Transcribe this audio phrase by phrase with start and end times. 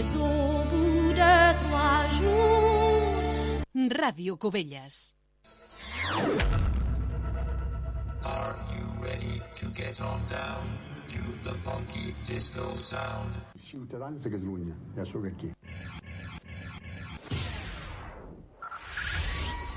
[0.00, 3.60] mais au bout de trois jours.
[4.00, 5.14] Ràdio Cubelles.
[8.22, 10.64] Are you ready to get on down
[11.08, 13.34] to the funky disco sound?
[13.62, 15.52] Ciutadans de Catalunya, ja sóc aquí.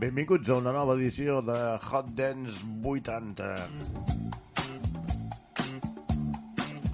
[0.00, 1.56] Benvinguts a una nova edició de
[1.90, 3.48] Hot Dance 80.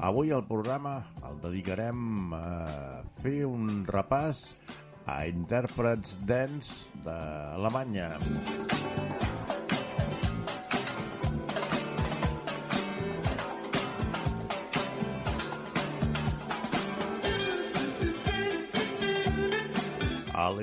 [0.09, 0.97] Avui el programa
[1.29, 2.43] el dedicarem a
[3.23, 4.43] fer un repàs
[5.07, 8.17] a intèrprets dance d'Alemanya.
[8.19, 9.06] A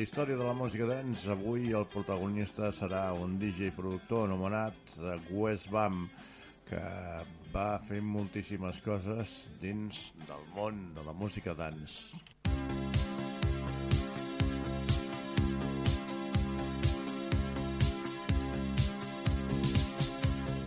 [0.03, 4.75] història de la música dance, avui el protagonista serà un DJ productor anomenat
[5.31, 6.09] Wes Bam,
[6.67, 6.81] que
[7.53, 12.19] va fer moltíssimes coses dins del món de la música dance.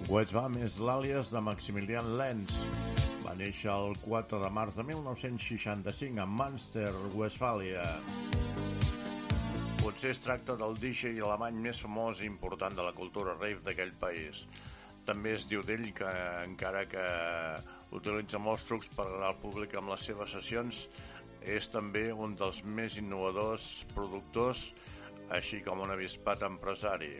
[0.09, 2.57] Wes Bam és l'àlies de Maximilian Lenz.
[3.27, 7.85] Va néixer el 4 de març de 1965 a Münster, Westfàlia.
[9.87, 13.93] Potser es tracta del DJ alemany més famós i important de la cultura rave d'aquell
[14.01, 14.41] país.
[15.07, 16.09] També es diu d'ell que,
[16.43, 17.05] encara que
[17.95, 20.83] utilitza molts trucs per agradar al públic amb les seves sessions,
[21.57, 24.73] és també un dels més innovadors productors,
[25.39, 27.15] així com un avispat empresari.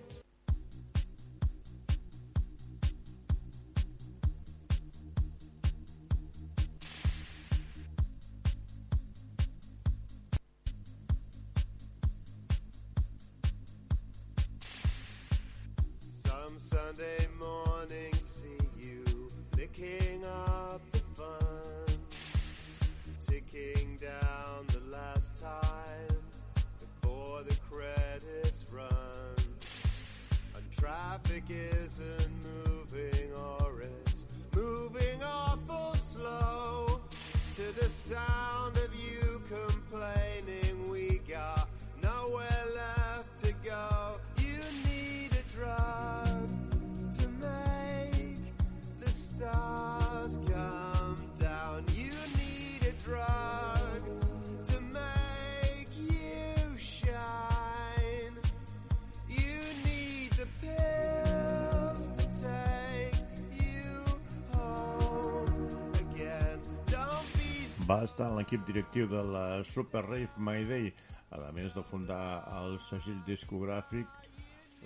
[68.17, 70.89] Estar en l'equip directiu de la Super Rave Mayday,
[71.37, 74.09] a més de fundar el segell discogràfic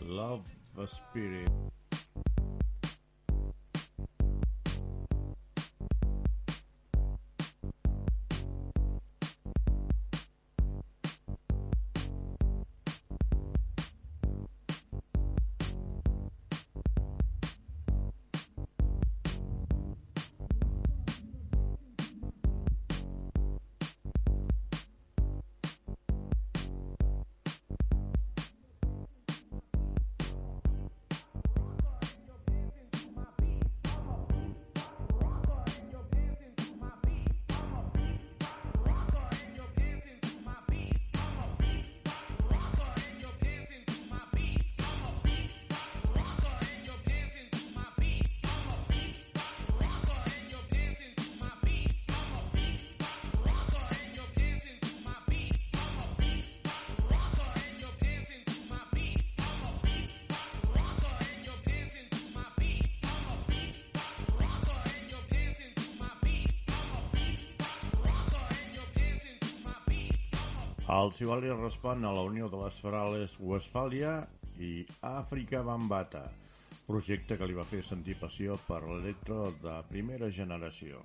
[0.02, 1.69] Love Spirit.
[70.90, 74.14] El Sivali respon a la Unió de les Ferales Westfàlia
[74.58, 74.70] i
[75.06, 76.24] Àfrica Bambata,
[76.88, 81.04] projecte que li va fer sentir passió per l'electro de primera generació.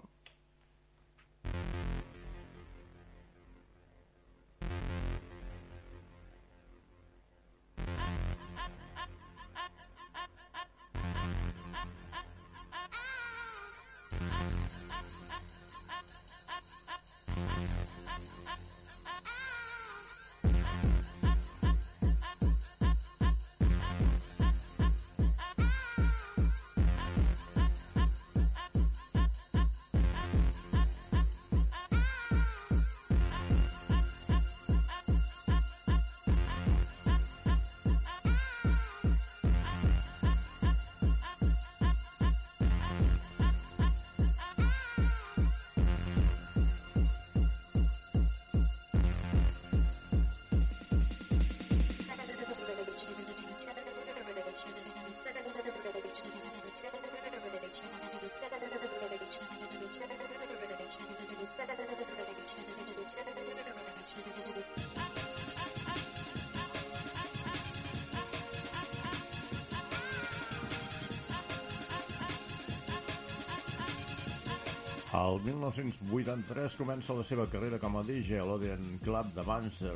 [75.15, 79.93] El 1983 comença la seva carrera com a DJ a l'Odeon Club de Banzer.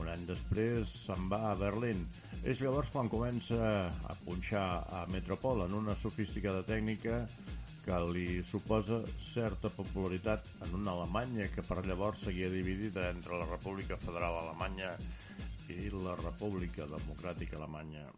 [0.00, 2.00] Un any després se'n va a Berlín.
[2.42, 3.60] És llavors quan comença
[4.10, 4.64] a punxar
[4.98, 7.20] a Metropol en una sofisticada tècnica
[7.84, 8.98] que li suposa
[9.28, 14.96] certa popularitat en una Alemanya que per llavors seguia dividida entre la República Federal Alemanya
[15.76, 18.08] i la República Democràtica Alemanya.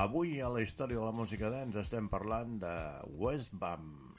[0.00, 2.72] Avui a la història de la música dance estem parlant de
[3.20, 4.09] Westbam.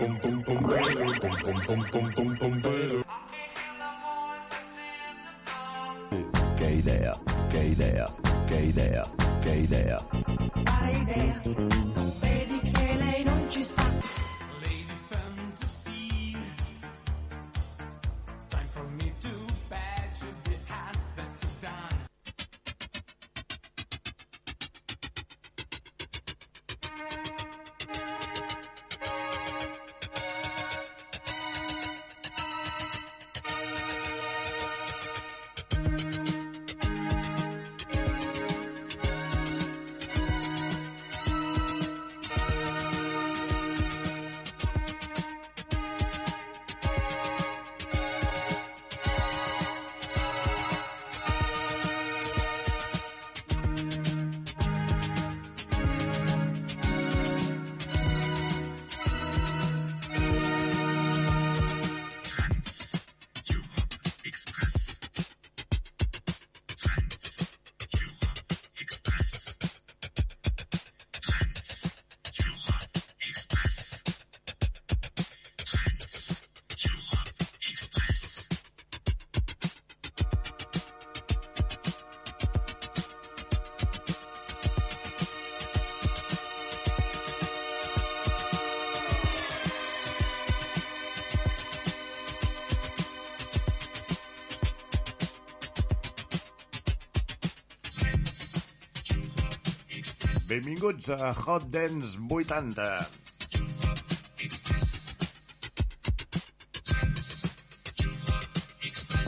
[0.00, 3.09] tum tum tum tum tum tum tum tum tum tum
[100.50, 102.84] Benvinguts a Hot Dance 80.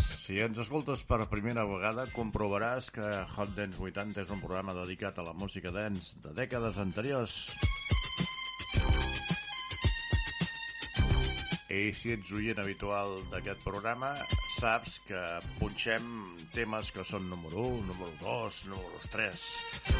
[0.02, 5.22] Si ens escoltes per primera vegada, comprovaràs que Hot Dance 80 és un programa dedicat
[5.22, 7.38] a la música dance de dècades anteriors.
[11.70, 14.16] I si ets oient habitual d'aquest programa,
[14.58, 15.22] saps que
[15.62, 16.02] punxem
[16.50, 19.91] temes que són número 1, número 2, número 3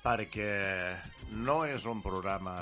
[0.00, 0.96] perquè
[1.44, 2.54] no és un programa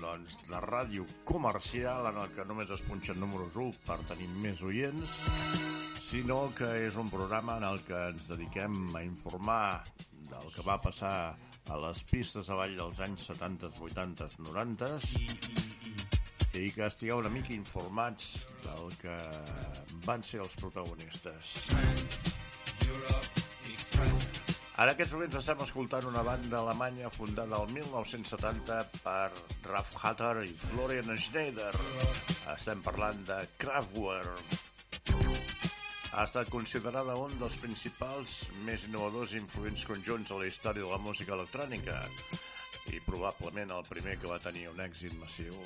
[0.00, 4.62] doncs, de ràdio comercial en el que només es punxen números 1 per tenir més
[4.64, 5.18] oients,
[6.00, 9.84] sinó que és un programa en el que ens dediquem a informar
[10.30, 11.36] del que va passar
[11.70, 14.90] a les pistes avall dels anys 70, 80, 90
[16.58, 19.16] i que estigueu una mica informats del que
[20.06, 21.54] van ser els protagonistes.
[24.80, 29.26] Ara aquests moments estem escoltant una banda alemanya fundada el 1970 per
[29.66, 31.74] Ralf Hatter i Florian Schneider.
[32.54, 34.54] Estem parlant de Kraftwerk.
[36.14, 40.94] Ha estat considerada un dels principals, més innovadors i influents conjunts a la història de
[40.94, 42.00] la música electrònica
[42.88, 45.60] i probablement el primer que va tenir un èxit massiu.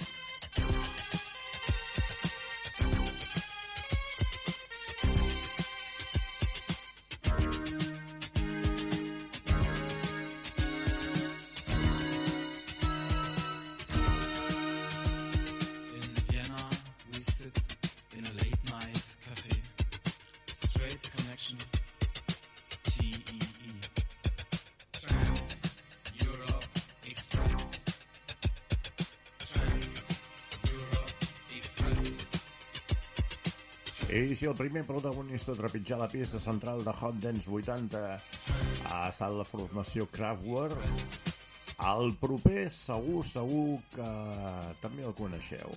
[34.14, 38.02] I si el primer protagonista a trepitjar la pista central de Hot Dance 80
[38.86, 40.78] ha estat la formació Kraftwerk,
[41.90, 44.12] el proper segur, segur que
[44.84, 45.74] també el coneixeu.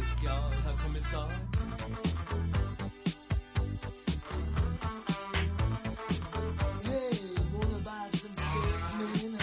[0.00, 1.28] alles klar, Herr Kommissar?
[6.82, 7.20] Hey,
[7.52, 8.34] wunderbar, es geht
[8.98, 9.38] mir hin.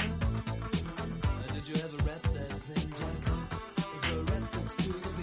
[1.54, 3.10] Did you ever rap that, Ninja?
[3.94, 5.20] Also, rappen zu der B.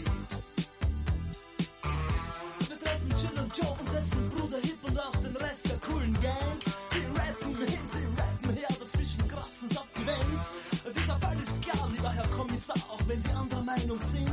[2.68, 6.14] Wir treffen Chill und Joe und dessen Bruder Hip und auch den Rest der coolen
[6.20, 6.58] Gang.
[6.86, 10.96] Sie rappen hin, sie rappen her, dazwischen kratzen sie ab die Wand.
[10.96, 14.23] Dieser Fall ist klar, lieber Herr Kommissar, auch wenn sie anderer Meinung sind.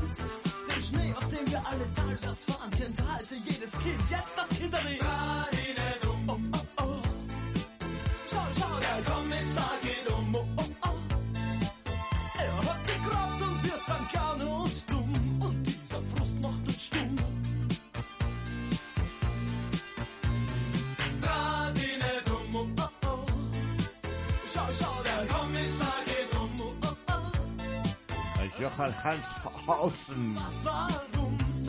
[28.77, 29.27] Johann Hans
[29.67, 30.37] Olsen.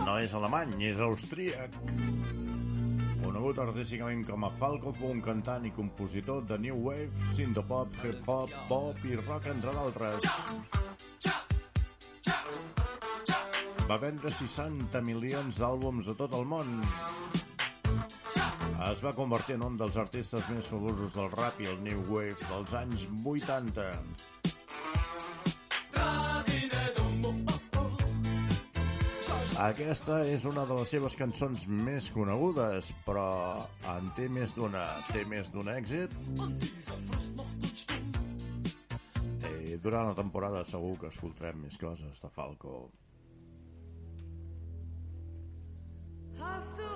[0.06, 1.74] No és alemany, és austríac.
[3.22, 8.28] Conegut artísticament com a Falco, fou un cantant i compositor de New Wave, Sindopop, Hip
[8.28, 10.28] Hop, Pop i Rock, entre d'altres.
[13.88, 16.78] Va vendre 60 milions d'àlbums a tot el món.
[18.92, 22.38] Es va convertir en un dels artistes més famosos del rap i el New Wave
[22.46, 24.51] dels anys 80.
[29.62, 33.26] Aquesta és una de les seves cançons més conegudes, però
[33.92, 34.82] en té més d'una.
[35.12, 36.16] Té més d'un èxit?
[39.52, 42.74] I durant la temporada segur que escoltarem més coses de Falco.
[46.40, 46.91] Hustle.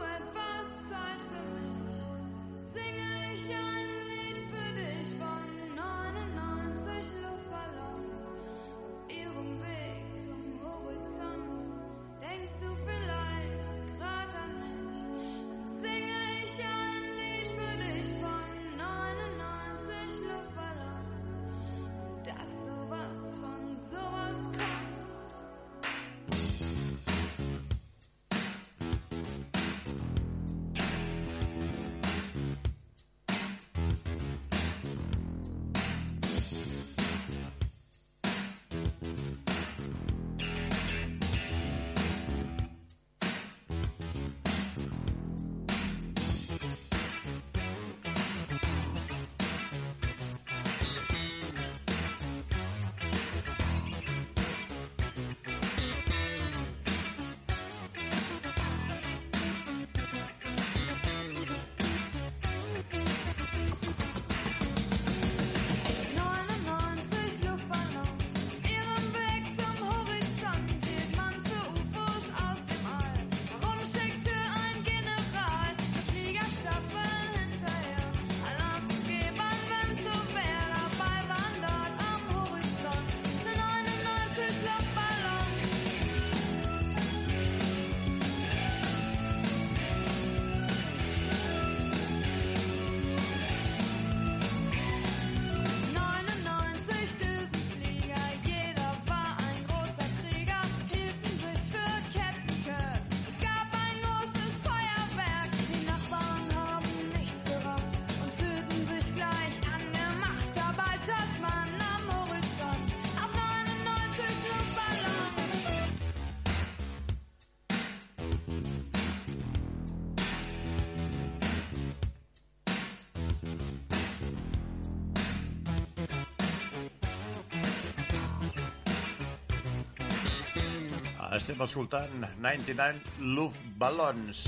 [131.36, 134.38] Estem escoltant 99 Luftballons.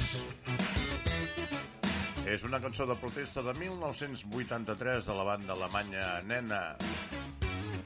[2.25, 6.63] És una cançó de protesta de 1983 de la banda alemanya Nena.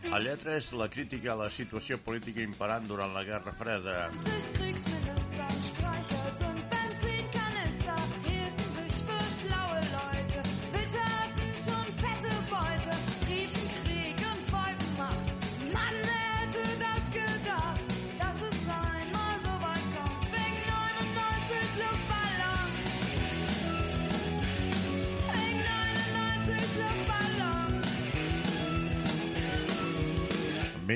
[0.06, 3.98] La lletra és la crítica a la situació política imperant durant la Guerra Freda.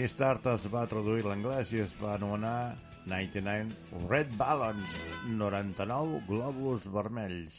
[0.06, 2.76] Més tard es va traduir l'anglès i es va anomenar
[3.10, 4.92] 99 Red Ballons,
[5.40, 7.56] 99 globus vermells.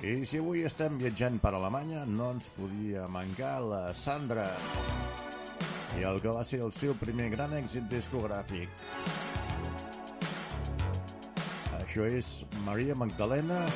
[0.00, 4.48] I si avui estem viatjant per Alemanya, no ens podia mancar la Sandra
[6.00, 8.80] i el que va ser el seu primer gran èxit discogràfic.
[11.82, 13.66] Això és Maria Magdalena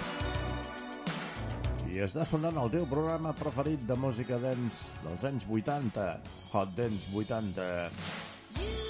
[2.05, 6.09] està sonant el teu programa preferit de música dance dels anys 80,
[6.53, 7.71] Hot Dance 80.
[8.57, 8.86] Why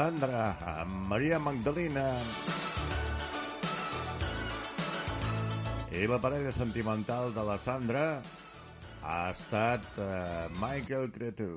[0.00, 2.06] Sandra, amb Maria Magdalena.
[5.92, 8.06] I la parella sentimental de la Sandra
[9.04, 11.52] ha estat eh, Michael Cretu.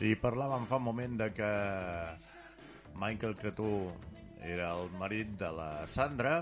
[0.00, 1.48] Sí, parlàvem fa un moment de que
[2.96, 3.66] Michael Cretú
[4.40, 6.38] era el marit de la Sandra.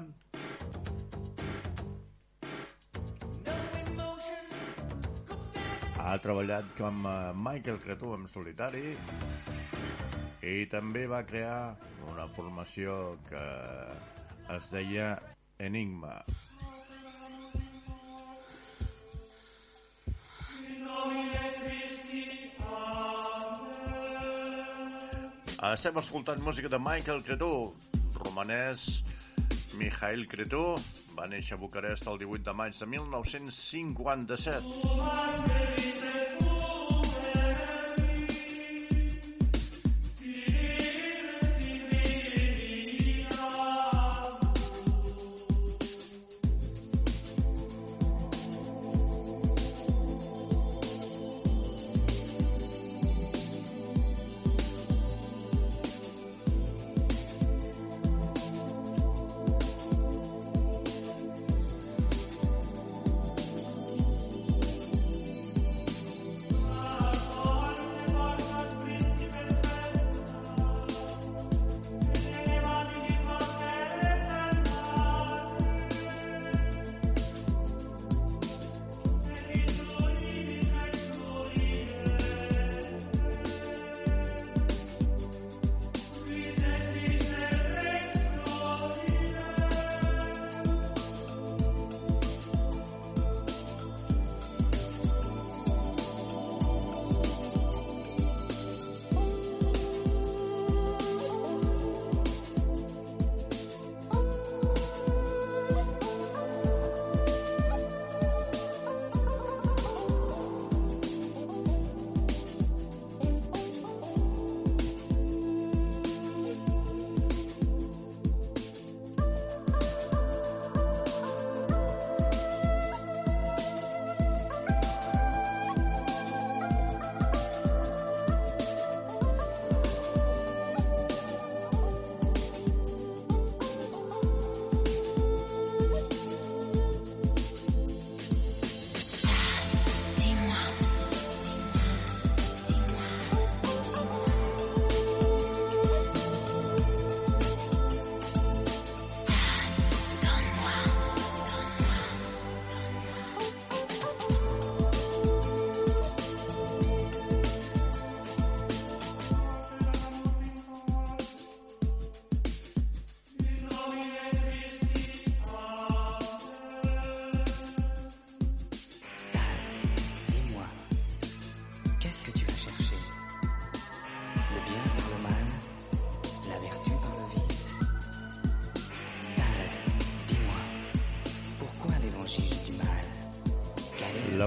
[5.99, 8.95] Ha treballat com a Michael Cretú en solitari
[10.47, 11.75] i també va crear
[12.15, 13.47] una formació que
[14.55, 15.17] es deia
[15.59, 16.21] Enigma.
[25.69, 27.75] Estem escoltant música de Michael Cretú,
[28.15, 29.05] romanès
[29.77, 30.63] Mikhail Cretú,
[31.19, 35.88] va néixer a Bucarest el 18 de maig de 1957.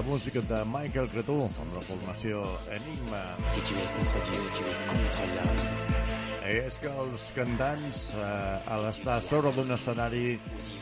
[0.06, 2.42] Música de Michael Cretú amb la formació
[2.74, 3.20] Enigma.
[3.46, 5.68] Si tu es contre Dieu, tu contre l'homme.
[6.52, 10.38] És que els cantants, eh, a l'estar sobre d'un escenari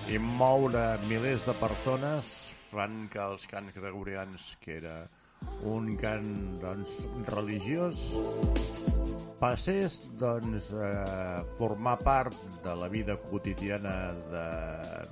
[0.09, 2.33] i moure milers de persones,
[2.71, 4.97] fan que els cants gregorians, que era
[5.69, 6.97] un cant doncs,
[7.29, 8.07] religiós,
[9.41, 14.47] passés doncs, a formar part de la vida quotidiana de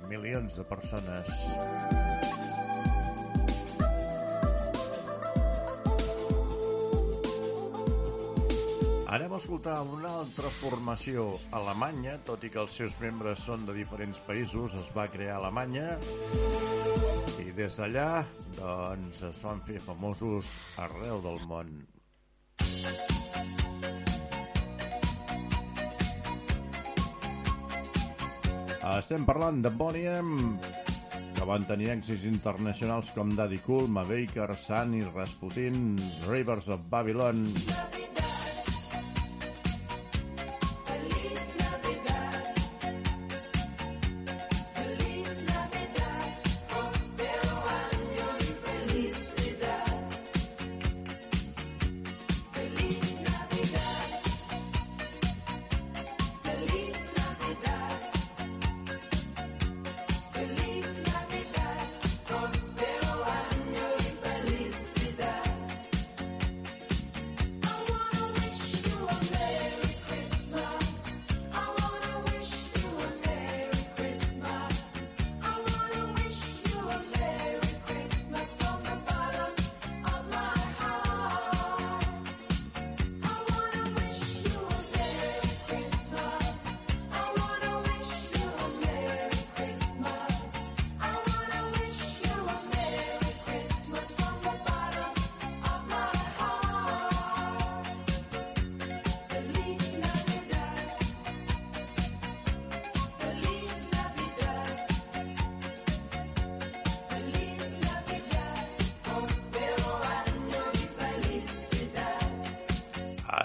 [0.09, 2.08] milions de persones.
[9.39, 11.25] Escoltar una altra formació
[11.55, 15.95] alemanya, tot i que els seus membres són de diferents països, es va crear Alemanya.
[17.39, 18.23] I des d'allà
[18.57, 20.51] doncs, es van fer famosos
[20.83, 21.71] arreu del món.
[28.89, 30.33] Estem parlant de Boniem,
[31.37, 35.95] que van tenir èxits internacionals com Daddy Cool, Mabaker, Sunny, Rasputin,
[36.27, 37.47] Rivers of Babylon...
[37.55, 38.18] I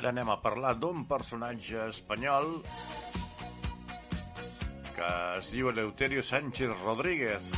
[0.04, 2.50] Ara anem a parlar d'un personatge espanyol
[4.92, 5.06] que
[5.38, 7.48] es diu Eleuterio Sánchez Rodríguez.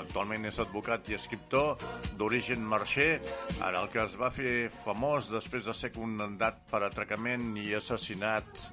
[0.00, 1.78] Actualment és advocat i escriptor
[2.18, 3.20] d'origen marxer,
[3.60, 8.66] en el que es va fer famós després de ser condemnat per atracament i assassinat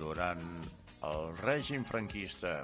[0.00, 0.48] durant
[1.12, 2.62] el règim franquista.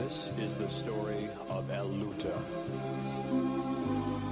[0.00, 2.38] This is the story of El Luta,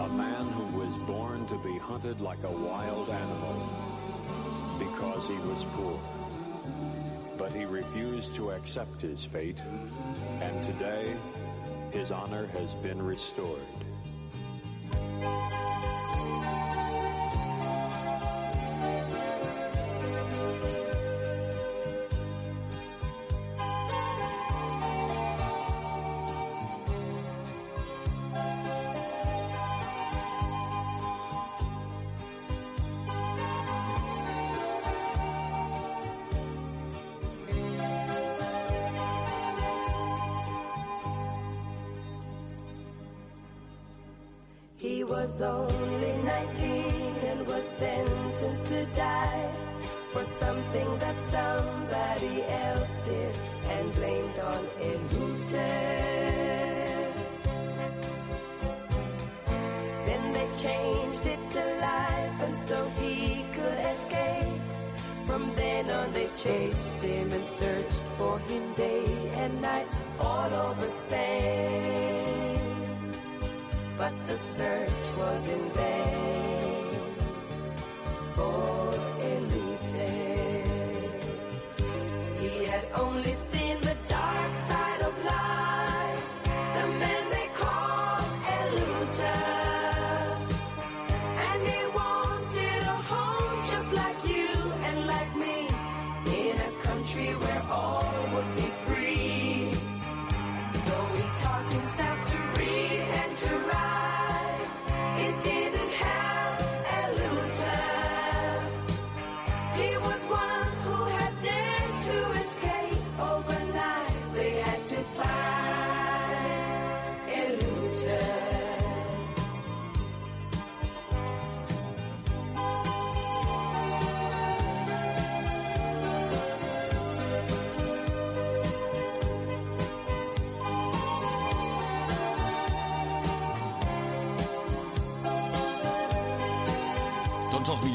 [0.01, 3.69] a man who was born to be hunted like a wild animal
[4.79, 5.99] because he was poor.
[7.37, 9.61] But he refused to accept his fate,
[10.41, 11.17] and today
[11.91, 13.67] his honor has been restored.
[45.29, 49.53] Was only 19 and was sentenced to die
[50.11, 53.35] for something that somebody else did
[53.75, 55.67] and blamed on Elute.
[60.07, 64.63] Then they changed it to life and so he could escape.
[65.27, 69.89] From then on they chased him and searched for him day and night
[70.21, 71.88] all over Spain
[74.39, 76.93] search was in vain.
[78.35, 79.08] For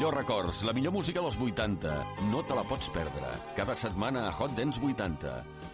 [0.04, 1.92] millors records, la millor música dels 80.
[2.28, 3.28] No te la pots perdre.
[3.56, 5.30] Cada setmana a Hot Dance 80,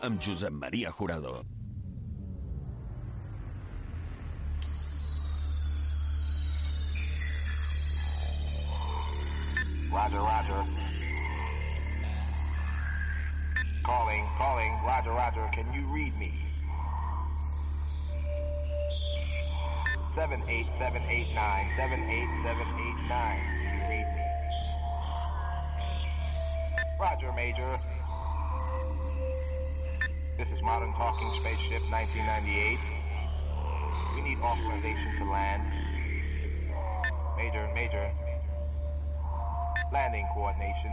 [0.07, 1.43] amb Josep Maria Jurado.
[9.91, 10.63] Roger, Roger.
[13.83, 14.73] Calling, calling.
[14.87, 15.51] Roger, Roger.
[15.51, 16.31] Can you read me?
[20.15, 23.41] Seven eight seven eight nine seven eight seven eight nine.
[23.63, 24.20] Can you read me?
[27.01, 27.81] Roger, Major.
[30.37, 32.79] This is Modern Talking Spaceship 1998.
[34.15, 35.63] We need authorization to land.
[37.39, 38.13] Major, Major.
[39.91, 40.93] Landing coordination.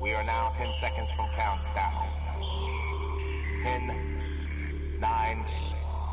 [0.00, 2.06] We are now 10 seconds from countdown.
[3.64, 5.44] 10, 9,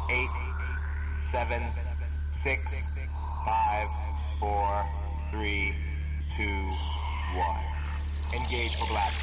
[0.09, 0.27] 8,
[1.31, 1.63] 7,
[2.43, 2.61] 6,
[3.45, 3.87] 5,
[4.39, 4.85] 4,
[5.33, 5.75] 3,
[6.35, 6.71] 2,
[7.35, 8.41] 1.
[8.41, 9.15] Engage for blast.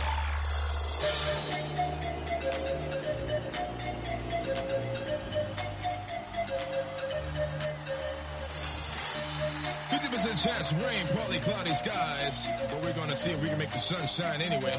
[9.90, 13.58] Fifty percent chance of rain, partly cloudy skies, but we're gonna see if we can
[13.58, 14.76] make the sun shine anyway.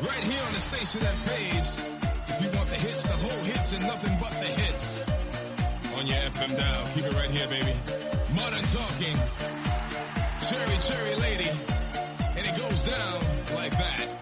[0.00, 1.78] Right here on the station that pays.
[2.28, 5.04] If you want the hits, the whole hits, and nothing but the hits.
[5.96, 7.74] On your FM dial, keep it right here, baby.
[8.34, 9.16] Modern talking,
[10.48, 11.50] cherry cherry lady,
[12.36, 13.20] and it goes down
[13.54, 14.17] like that.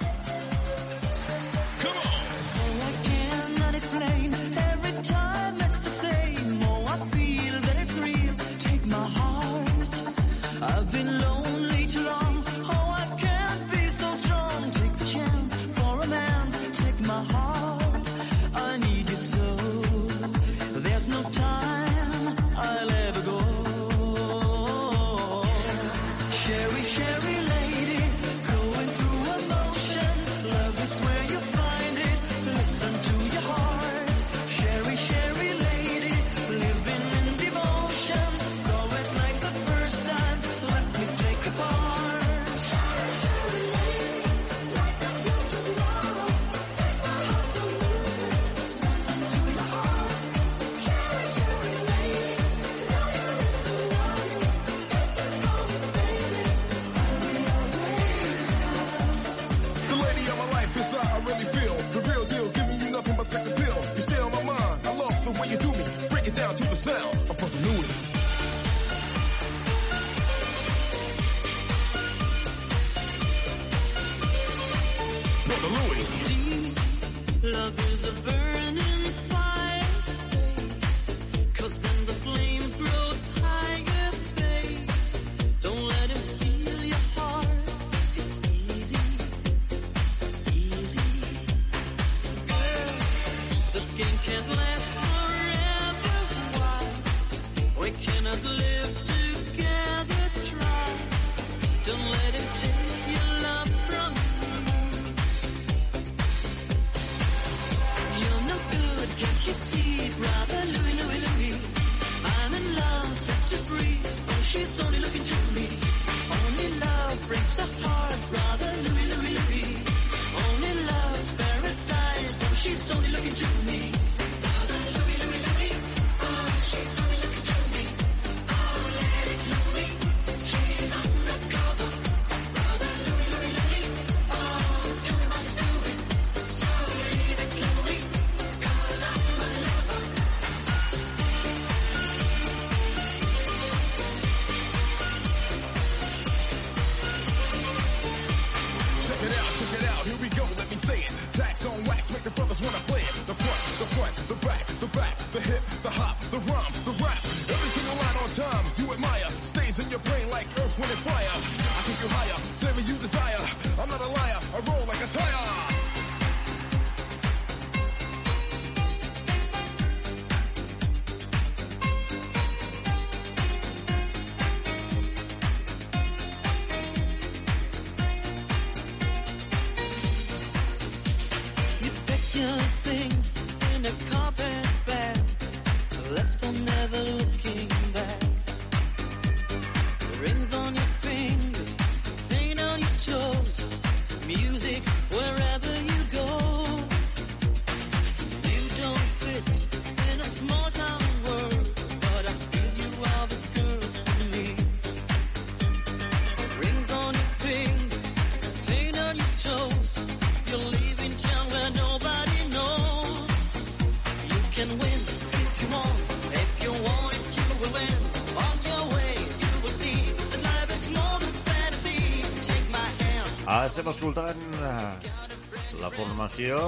[223.87, 226.59] estat escoltant eh, la formació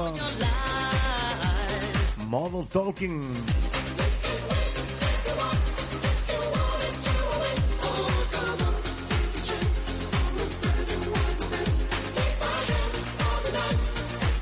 [2.30, 3.16] Model Talking.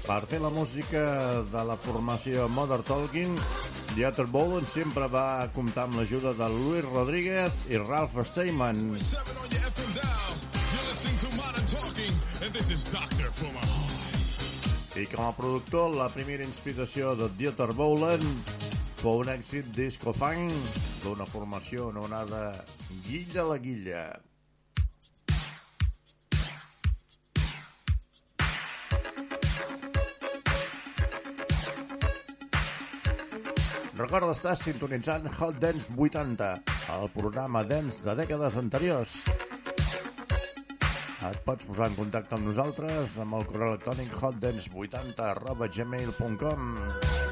[0.07, 1.07] Per fer la música
[1.53, 3.39] de la formació Mother Talking,
[3.95, 8.91] The Other Bowen sempre va comptar amb l'ajuda de Luis Rodríguez i Ralph Steinman.
[14.97, 18.23] i com a productor la primera inspiració de Dieter Bowlen
[18.97, 20.55] fou un èxit disco-funk
[21.03, 22.55] d'una formació anomenada
[23.05, 24.05] Guilla la Guilla.
[33.97, 36.55] Recorda estar sintonitzant Hot Dance 80,
[36.97, 39.21] el programa dance de dècades anteriors.
[41.27, 47.26] Et pots posar en contacte amb nosaltres amb el correu electrònic hotdance80 gmail.com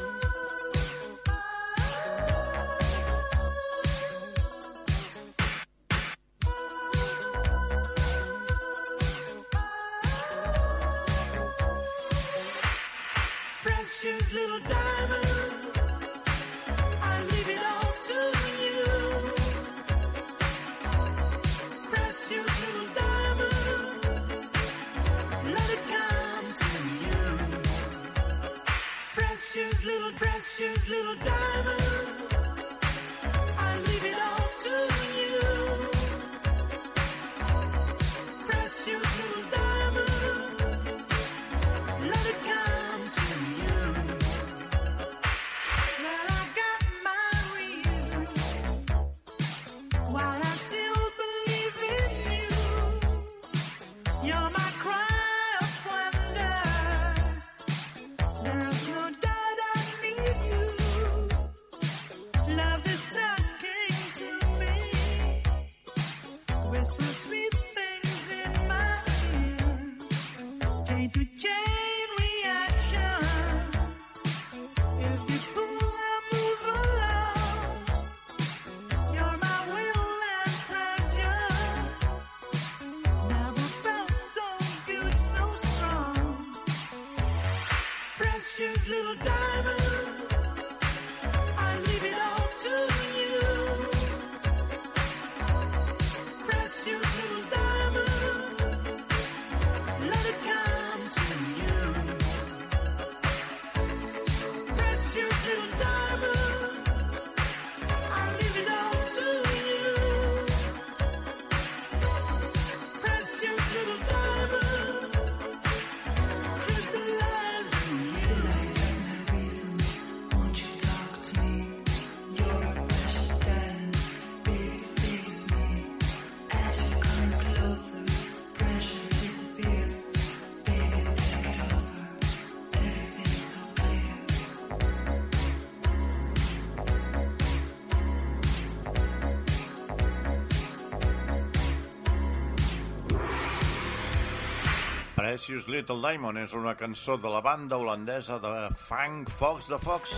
[145.34, 150.12] Precious Little Diamond és una cançó de la banda holandesa de funk Fox de Fox,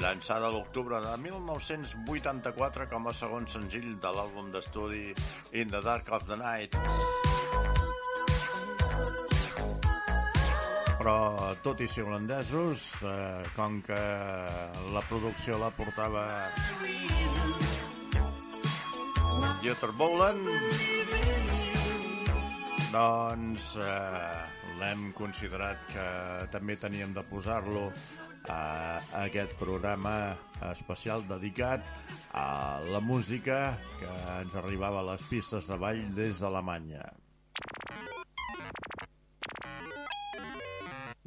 [0.00, 5.12] llançada a l'octubre de 1984 com a segon senzill de l'àlbum d'estudi
[5.52, 6.80] In the Dark of the Night.
[10.96, 11.18] Però,
[11.60, 14.00] tot i ser holandesos, eh, com que
[14.96, 16.24] la producció la portava
[19.60, 20.97] Jutta Boland,
[22.92, 24.38] doncs eh,
[24.78, 26.06] l'hem considerat que
[26.52, 27.88] també teníem de posar-lo
[28.48, 30.14] a aquest programa
[30.70, 31.84] especial dedicat
[32.32, 37.04] a la música que ens arribava a les pistes de ball des d'Alemanya.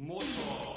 [0.02, 0.71] Motor.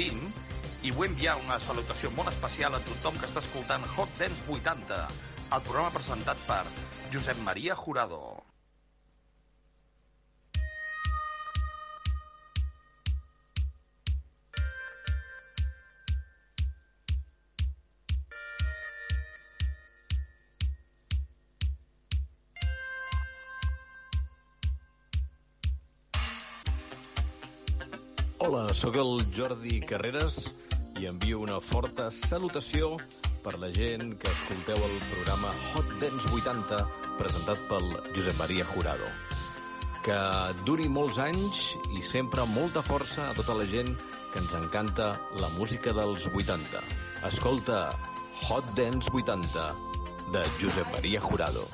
[0.00, 0.32] Castells del Dream Team
[0.82, 5.00] i vull enviar una salutació molt especial a tothom que està escoltant Hot Dance 80,
[5.52, 6.64] el programa presentat per
[7.12, 8.49] Josep Maria Jurado.
[28.50, 30.40] Hola, sóc el Jordi Carreras
[30.98, 32.96] i envio una forta salutació
[33.44, 36.80] per la gent que escolteu el programa Hot Dance 80
[37.20, 37.86] presentat pel
[38.16, 39.06] Josep Maria Jurado.
[40.02, 40.16] Que
[40.66, 41.60] duri molts anys
[41.94, 43.92] i sempre molta força a tota la gent
[44.32, 46.82] que ens encanta la música dels 80.
[47.30, 47.78] Escolta
[48.48, 49.68] Hot Dance 80
[50.34, 51.68] de Josep Maria Jurado.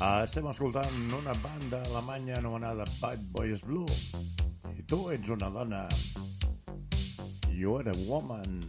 [0.00, 3.84] Ah, estem escoltant una banda alemanya anomenada Bad Boys Blue.
[4.72, 5.82] I tu ets una dona.
[7.52, 8.62] You are a woman.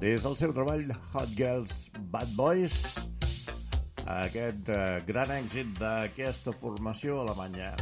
[0.00, 2.74] Des del seu treball Hot Girls Bad Boys,
[4.02, 7.76] aquest eh, gran èxit d'aquesta formació alemanya.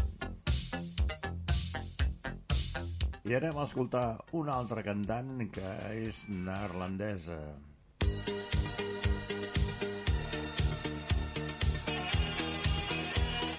[3.25, 4.05] I anem a escoltar
[4.37, 5.73] una altra cantant que
[6.03, 7.41] és neerlandesa.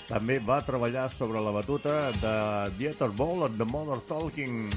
[0.07, 2.35] També va treballar sobre la batuta de
[2.79, 4.69] Dieter Boll and the Mother Talking.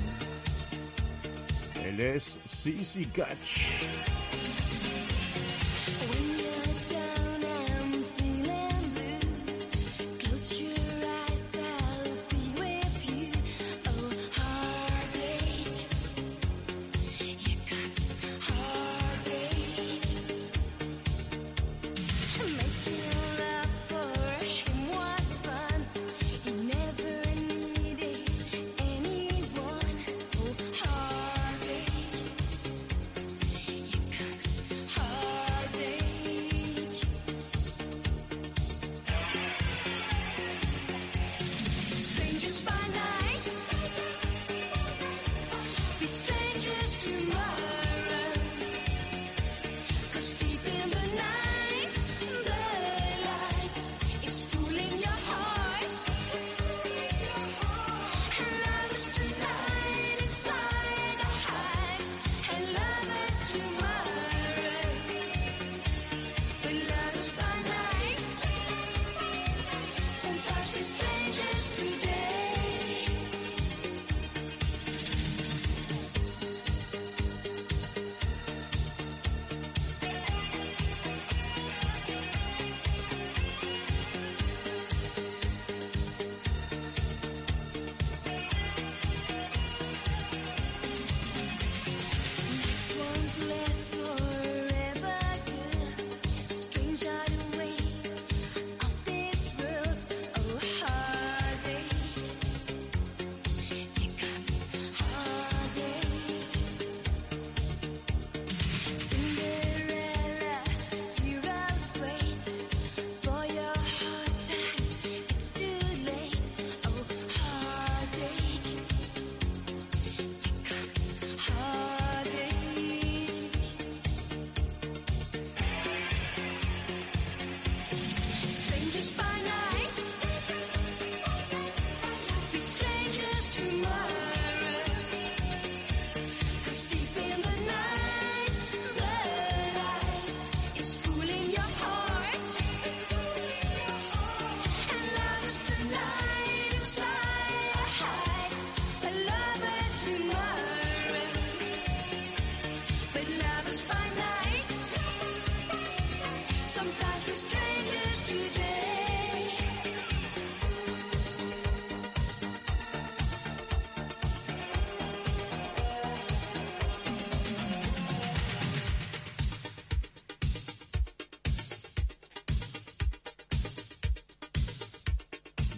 [1.87, 3.99] Ell és Sissy Catch.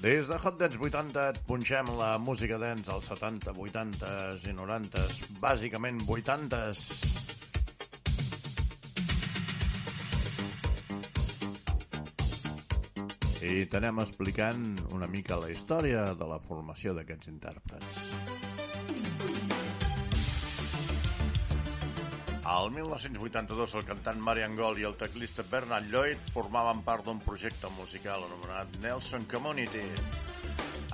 [0.02, 5.20] Des de Hot Dance 80 et punxem la música dance als 70, 80s i 90s,
[5.38, 6.82] bàsicament 80s.
[13.46, 18.31] I t'anem explicant una mica la història de la formació d'aquests intèrprets.
[22.62, 27.66] Al 1982, el cantant Marian Gold i el teclista Bernard Lloyd formaven part d'un projecte
[27.74, 29.82] musical anomenat Nelson Community.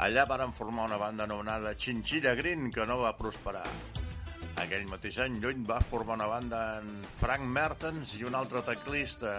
[0.00, 3.66] Allà varen formar una banda anomenada Chinchilla Green, que no va prosperar.
[4.64, 9.36] Aquell mateix any, Lloyd va formar una banda amb Frank Mertens i un altre teclista.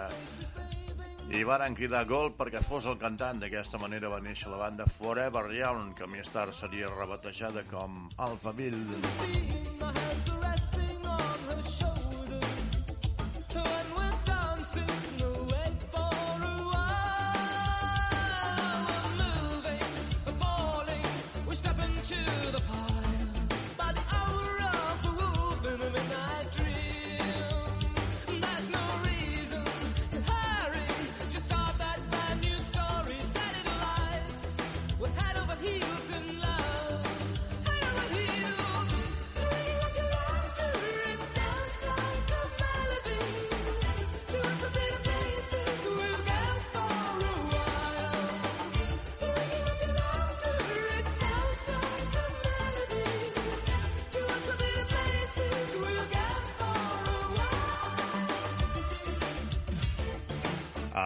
[1.33, 3.41] I varen cridar Gold perquè fos el cantant.
[3.41, 9.01] D'aquesta manera va néixer la banda Forever Young, que més tard seria rebatejada com Alphaville.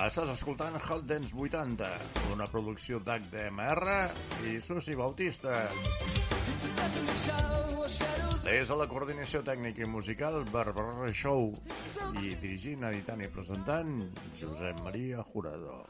[0.04, 1.88] Estàs escoltant Hot Dance 80,
[2.34, 3.94] una producció d'HDMR
[4.52, 5.62] i Susi Bautista.
[8.44, 11.54] Des de la coordinació tècnica i musical, Barbara Show,
[12.20, 14.00] i dirigint, editant i presentant,
[14.36, 15.86] Josep Maria Jurado.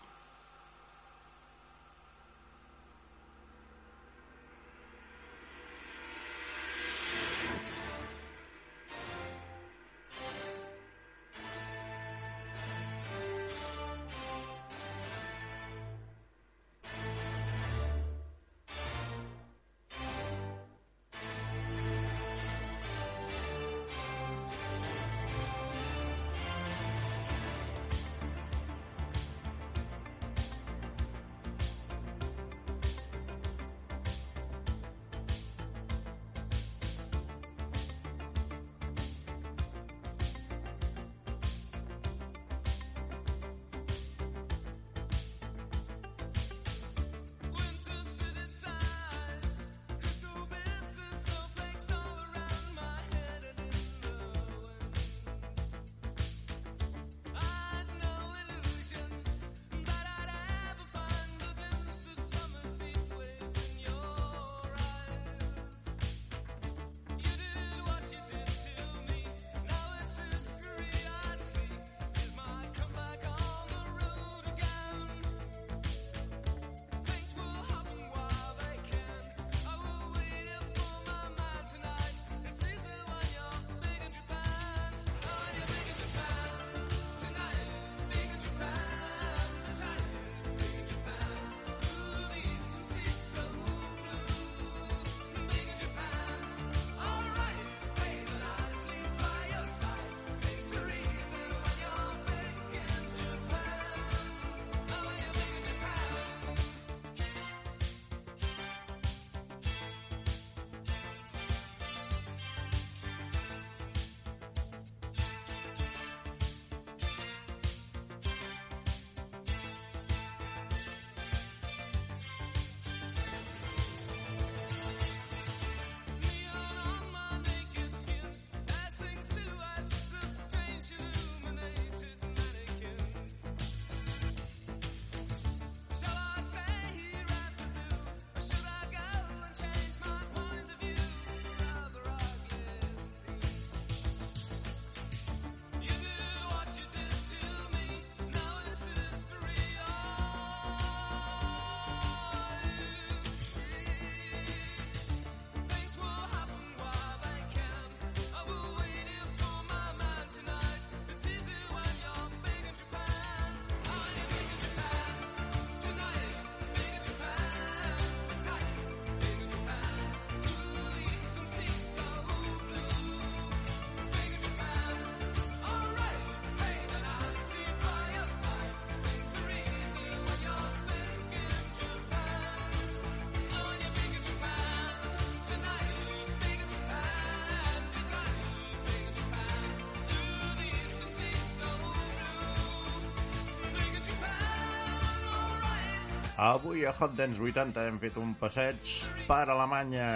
[196.43, 198.89] Avui a Hot Dance 80 hem fet un passeig
[199.29, 200.07] per Alemanya.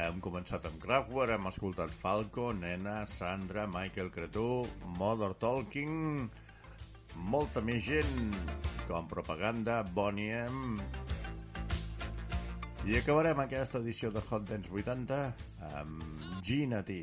[0.00, 4.66] Hem començat amb Kraftwerk, hem escoltat Falco, Nena, Sandra, Michael Cretú,
[4.98, 6.26] Mother Talking,
[7.30, 8.34] molta més gent,
[8.90, 10.74] com Propaganda, Bonnie M.
[12.82, 15.24] I acabarem aquesta edició de Hot Dance 80
[15.70, 17.02] amb Gina T.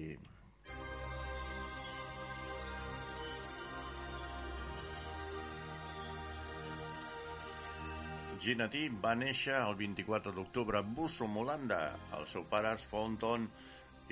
[8.46, 11.80] Gina T va néixer el 24 d'octubre a Busum, Holanda.
[12.14, 13.48] Els seus pares, Fonton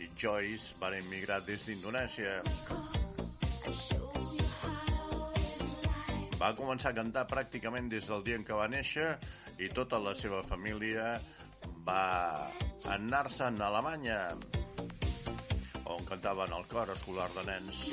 [0.02, 2.32] i Joyce, van emigrar des d'Indonèsia.
[6.42, 9.12] Va començar a cantar pràcticament des del dia en què va néixer
[9.62, 11.14] i tota la seva família
[11.86, 12.50] va
[12.98, 14.20] anar-se'n a Alemanya
[15.94, 17.86] on cantaven el cor escolar de nens.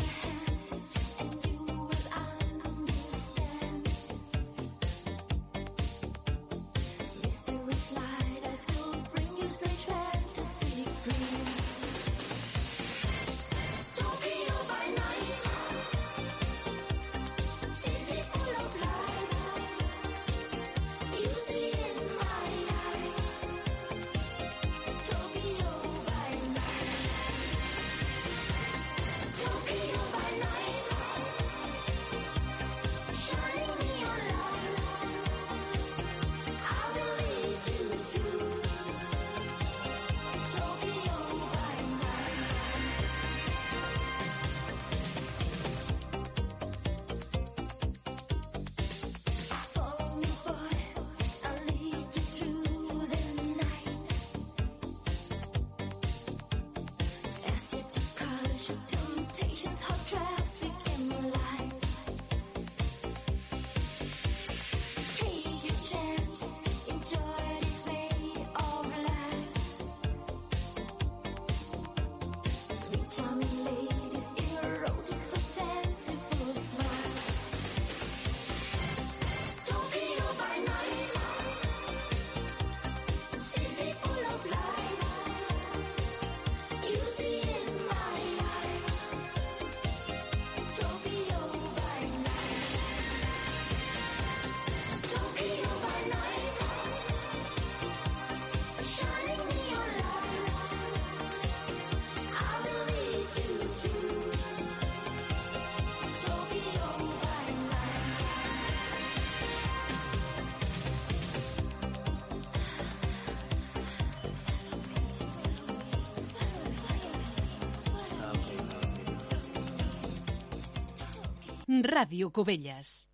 [121.84, 123.06] Ràdio Cubelles.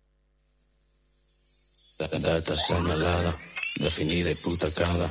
[1.97, 3.33] Data assenyalada,
[3.81, 5.09] definida i putacada,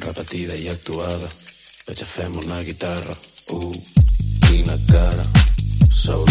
[0.00, 1.28] repetida i actuada.
[1.86, 3.16] Veig a fem una guitarra,
[3.52, 3.74] uh,
[4.46, 5.26] quina cara,
[5.90, 6.24] sou